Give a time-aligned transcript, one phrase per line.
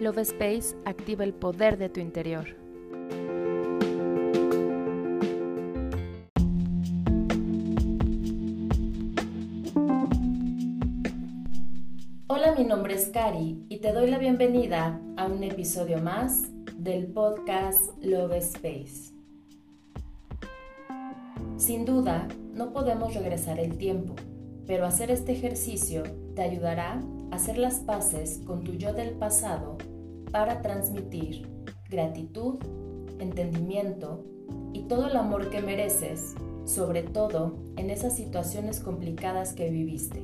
[0.00, 2.56] Love Space activa el poder de tu interior.
[12.28, 16.44] Hola, mi nombre es Cari y te doy la bienvenida a un episodio más
[16.78, 19.12] del podcast Love Space.
[21.58, 24.14] Sin duda, no podemos regresar el tiempo,
[24.66, 29.78] pero hacer este ejercicio te ayudará hacer las paces con tu yo del pasado
[30.30, 31.48] para transmitir
[31.88, 32.56] gratitud,
[33.18, 34.24] entendimiento
[34.72, 40.22] y todo el amor que mereces, sobre todo en esas situaciones complicadas que viviste,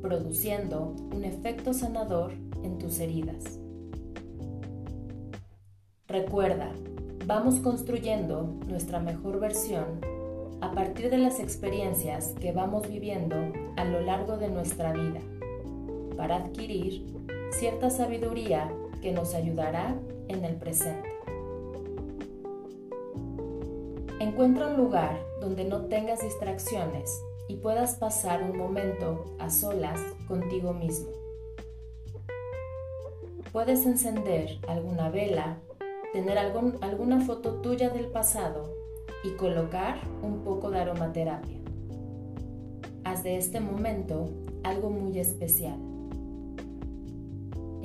[0.00, 3.60] produciendo un efecto sanador en tus heridas.
[6.08, 6.72] Recuerda,
[7.26, 10.00] vamos construyendo nuestra mejor versión
[10.60, 13.36] a partir de las experiencias que vamos viviendo
[13.76, 15.20] a lo largo de nuestra vida,
[16.16, 17.04] para adquirir
[17.50, 19.94] cierta sabiduría que nos ayudará
[20.28, 21.08] en el presente.
[24.18, 30.72] Encuentra un lugar donde no tengas distracciones y puedas pasar un momento a solas contigo
[30.72, 31.10] mismo.
[33.52, 35.58] Puedes encender alguna vela,
[36.12, 38.74] tener alguna foto tuya del pasado
[39.22, 41.58] y colocar un poco de aromaterapia.
[43.04, 44.28] Haz de este momento
[44.62, 45.95] algo muy especial.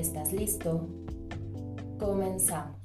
[0.01, 0.87] ¿Estás listo?
[1.99, 2.81] Comenzamos.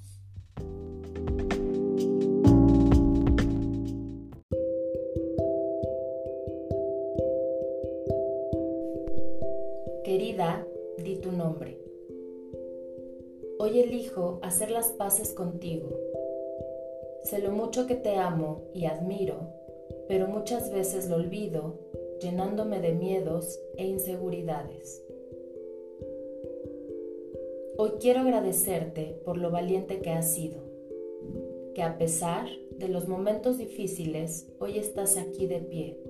[10.04, 10.66] Querida,
[10.98, 11.80] di tu nombre.
[13.60, 15.88] Hoy elijo hacer las paces contigo.
[17.22, 19.54] Sé lo mucho que te amo y admiro,
[20.06, 21.78] pero muchas veces lo olvido,
[22.20, 25.05] llenándome de miedos e inseguridades.
[27.78, 30.62] Hoy quiero agradecerte por lo valiente que has sido,
[31.74, 36.00] que a pesar de los momentos difíciles, hoy estás aquí de pie,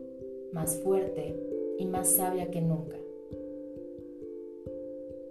[0.52, 1.34] más fuerte
[1.76, 2.96] y más sabia que nunca.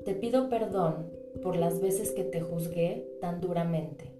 [0.03, 1.09] Te pido perdón
[1.41, 4.11] por las veces que te juzgué tan duramente.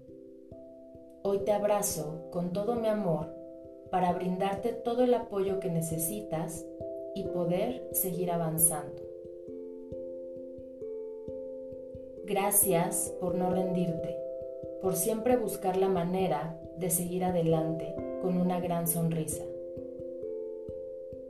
[1.22, 3.26] Hoy te abrazo con todo mi amor
[3.90, 6.64] para brindarte todo el apoyo que necesitas
[7.14, 9.05] y poder seguir avanzando.
[12.26, 14.16] Gracias por no rendirte,
[14.82, 19.44] por siempre buscar la manera de seguir adelante con una gran sonrisa.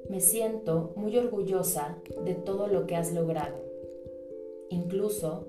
[0.09, 3.59] Me siento muy orgullosa de todo lo que has logrado,
[4.71, 5.45] incluso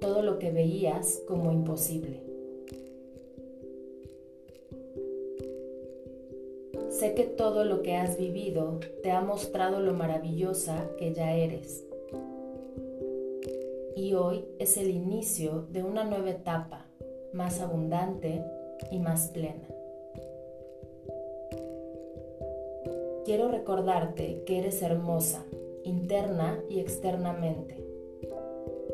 [0.00, 2.22] todo lo que veías como imposible.
[6.88, 11.87] Sé que todo lo que has vivido te ha mostrado lo maravillosa que ya eres
[13.98, 16.86] y hoy es el inicio de una nueva etapa,
[17.32, 18.44] más abundante
[18.92, 19.66] y más plena.
[23.24, 25.44] Quiero recordarte que eres hermosa,
[25.82, 27.84] interna y externamente,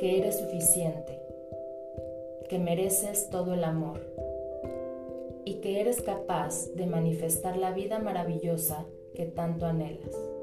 [0.01, 1.21] que eres suficiente,
[2.49, 4.01] que mereces todo el amor
[5.45, 10.34] y que eres capaz de manifestar la vida maravillosa que tanto anhelas.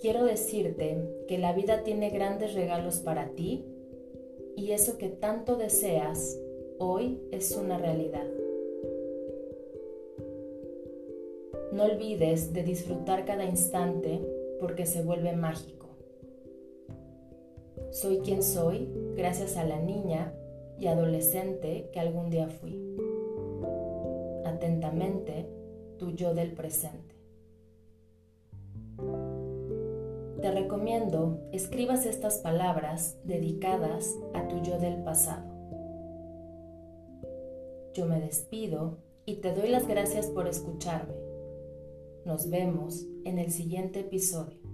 [0.00, 0.98] Quiero decirte
[1.28, 3.64] que la vida tiene grandes regalos para ti
[4.56, 6.38] y eso que tanto deseas
[6.78, 8.26] hoy es una realidad.
[11.72, 14.20] No olvides de disfrutar cada instante
[14.60, 15.88] porque se vuelve mágico.
[17.90, 20.32] Soy quien soy gracias a la niña
[20.78, 22.80] y adolescente que algún día fui.
[24.44, 25.46] Atentamente,
[25.98, 27.15] tu yo del presente.
[30.40, 35.44] Te recomiendo escribas estas palabras dedicadas a tu yo del pasado.
[37.94, 41.14] Yo me despido y te doy las gracias por escucharme.
[42.24, 44.65] Nos vemos en el siguiente episodio.